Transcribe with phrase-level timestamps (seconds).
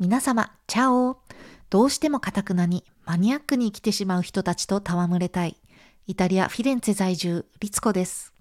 [0.00, 1.16] 皆様、チャオ
[1.70, 5.56] どうしてもカタクナにマニアックに生きてしまう人たちと戯れたい、
[6.06, 8.32] イタリア・フィレンツェ在住、リツコです。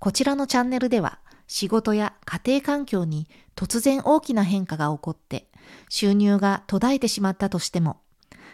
[0.00, 5.46] こちらのチャンネルでは、仕事や家庭環境に突然大きな変化が起こって、
[5.88, 8.00] 収入が途絶えてしまったとしても、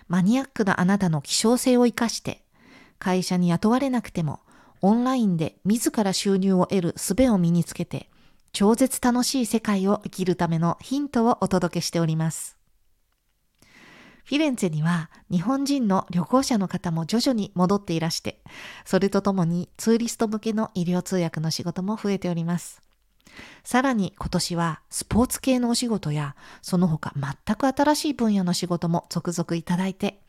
[0.06, 2.44] マニアックなあなたの希少性を活かして、
[2.98, 4.40] 会社に雇われなくても、
[4.82, 8.10] オンラインで自ら収入を得る術を身につけて、
[8.52, 12.56] 超絶楽しい世界を生きるためのヒントをお届けしております。
[14.24, 18.42] フィレンツェには日本人の旅行者の方も徐々に戻っていらして、
[18.84, 22.82] それとともにツーリスト向けの医療通訳の仕事も増えております。
[23.64, 30.20] さらに今年はスポーツ系のお仕事やその他全く新しい分野の仕事も続々いただいて、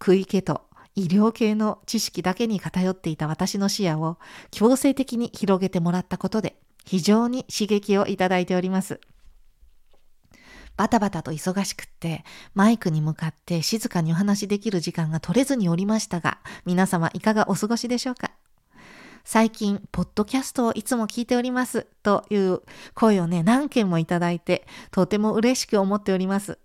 [0.00, 0.62] 食い気と
[0.96, 4.16] 医療系の知識だけに偏っていた私の視野を
[4.52, 9.00] 強制的に広げてもらったことで非常に刺激をいただいております。
[10.76, 18.32] バタバタと忙しくって、マイクに向かって静かにお話しできる時間が取れずにおりましたが、皆様いかがお過ごしでしょうか？
[19.24, 22.60] 最近、ポッドキャストをいつも聞いております、という
[22.94, 26.58] 声をね、何件もいただいて、とても嬉しく思っております。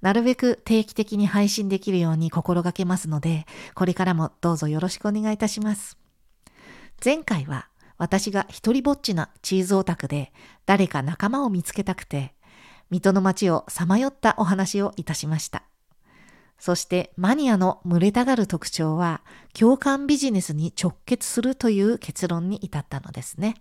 [0.00, 5.96] なるべく定期的に配信できるように心がけますので、これからもどうぞよろしくお願いいたします。
[7.04, 10.32] 前回は私が一人ぼっちなチーズオタクで
[10.66, 12.34] 誰か仲間を見つけたくて、
[12.90, 15.64] 水戸の街をさまよったお話をいたしました。
[16.58, 23.56] そしてマニアの群れたがる特徴は共感ビジネスに直結するという結論に至ったのですね。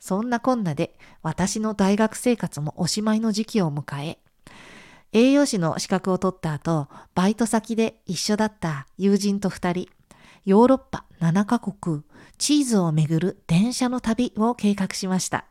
[0.00, 4.18] そんなこんなで私の大学生活もおしまいの時期を迎え、
[5.12, 9.88] 栄養士の資格を取った後、バイト先で一緒だった友人と二人、
[10.44, 12.02] ヨーロッパ7カ国、
[12.38, 15.44] チーズをめぐる電車の旅を計画しました。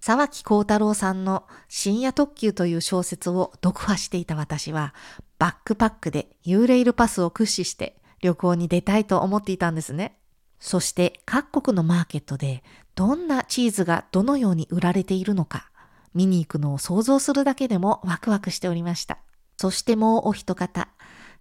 [0.00, 4.94] 沢木幸太郎さんの深夜特急という小説を読破していた私は、
[5.38, 10.16] バックパックでユーレイルパスを駆使して旅行に出たいと思っていたんですね。
[10.58, 12.62] そして各国のマーケットで
[12.94, 15.70] どんなチーズがどのように売られているのか、
[16.14, 19.18] 見に行くのを想像するだけでもワクワクしておりました。
[19.58, 20.88] そしてもうお一方、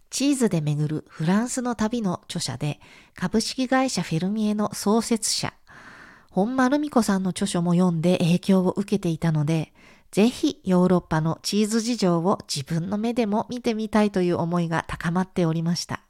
[0.10, 2.80] チーズで巡るフランスの旅の著者で、
[3.16, 5.54] 株式会社フェルミエの創設者、
[6.32, 9.74] 本間ルミ子さんの著書も読んで影響を受けていたので、
[10.12, 16.02] ぜひヨーロッパのチーズ事情を自分の目でも見てみたいという思いが高まっておりました。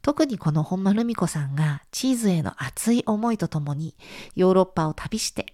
[0.00, 3.94] 特にこの本間ルミ子さんがチーズへの熱い思いとともに
[4.34, 5.51] ヨーロッパを旅して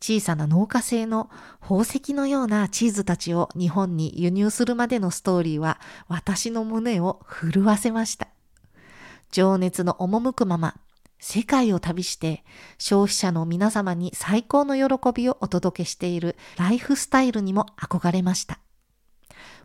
[0.00, 1.30] 小さな農家製の
[1.60, 8.28] 宝石のようなチーズたちを日本に輸入するまでのストーリーは私の胸を震わせました。
[9.30, 10.76] 情熱の赴くまま、
[11.18, 12.44] 世界を旅して
[12.78, 18.58] 消費者の皆様に最高の喜びをお届けしているライフスタイルにも憧れました。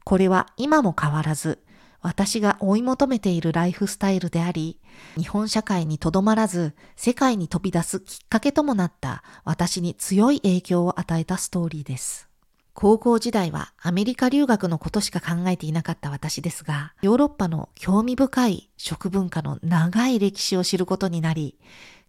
[0.03, 1.59] これは今も変わらず
[2.01, 4.79] 私が追い求めているライフスタイルであり、
[5.17, 12.27] 日本社会にとどまらず世界に飛び出すきっかけともなった私に強い影響を与えたストーリーです。
[12.73, 21.57] 高校時代はアメリカ留学のことしか考えていなかった私ですが、ヨーロッパの興味深い食文化の長い歴史を知ることになり、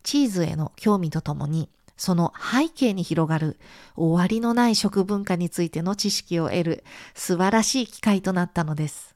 [0.02, 3.58] チーズへの興味とともに、その背景に広がる
[3.96, 9.11] 終わりのない食文化についての知識を得る素晴らしい機会となったのです。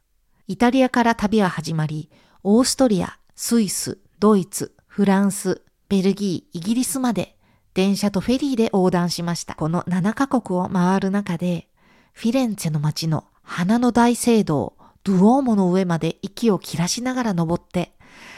[0.48, 2.08] イタリアから旅は始まり、
[2.44, 7.36] オーストリア、スイス、ドイツ、フランス、ベルギー、イギリスまで
[7.74, 9.56] 電車とフェリーで横断しました。
[9.56, 11.68] この7カ国を回る中で、
[12.12, 17.92] フィレンツェの街の花の大聖堂、ドゥオーモの上まで息を切らしながら登って、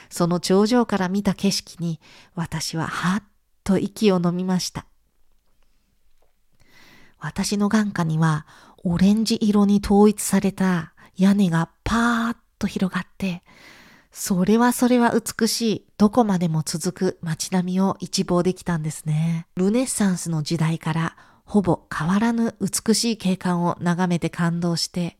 [0.08, 2.00] その頂上から見た景色に
[2.34, 3.22] 私ははっ
[3.64, 4.86] と息を飲みました。
[7.18, 8.46] 私の眼下には
[8.82, 13.42] オレンジ色に統一された屋根がパーッと広がって、
[14.12, 19.46] それはそれは美しい、どこまでも続く街並みを一望できたんですね。
[19.56, 25.18] ルネッサンスの時代からほぼ変わらぬ美しい景観を眺めて感動して、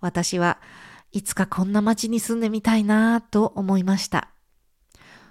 [0.00, 0.58] 私は
[1.12, 4.28] いつかこんな街に住んでみたいなぁと思いました。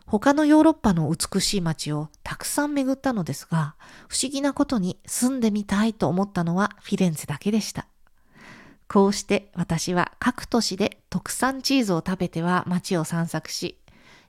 [0.08, 3.75] 他のヨーロッパの美しい街をたくさん巡ったのですが、
[4.08, 7.88] 不思議なことに住んでみたいと思ったのはフィレンツェだけでした。
[8.88, 13.78] こうして私は各都市で特産チーズを食べては街を散策し、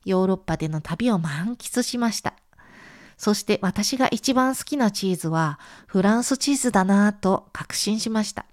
[0.05, 2.34] ヨーロッパでの旅を満喫しました。
[3.16, 8.46] そして私が一番好きなチーズはフランスチーズだなぁと確信しました。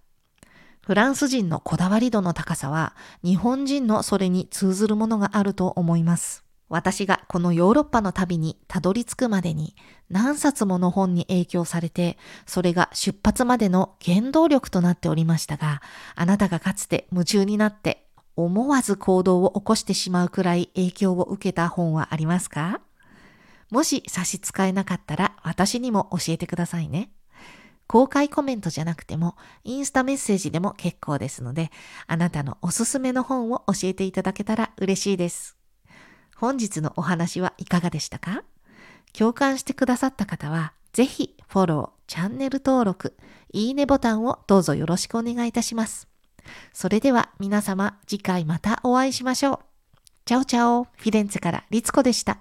[0.85, 6.44] フランス人のこだわり度の高さは日本人のそれに通ずるものがあると思います。
[6.67, 9.75] 私がこのヨーロッパの旅にたどり着くまでに
[10.09, 15.81] 何冊もの本に影響されて、それが出発までの原動力となっておりましたが、
[16.15, 22.81] あなたがかつて夢中になって思わず行動を起こしてしまうくらい影響を受けた本はありますか？
[23.69, 27.11] もし差し支えなかったら私にも教えてくださいね。
[27.87, 31.69] 公開コメントじゃなくても、インスタメッセージでも結構ですので、
[32.07, 35.55] あなたのおすすめの本を教えていただけたら嬉しいです。
[36.35, 38.43] 本日のお話はいかがでしたか？
[39.13, 43.15] 共感してくださった方は、ぜひフォロー、チャンネル登録、
[43.53, 46.07] いいねボタンをどうぞよろしくお願いいたします。
[46.73, 49.59] それでは皆様次回またお会いしましょう。
[50.25, 52.37] チャオチャオ、フィレンツェからリツコでした。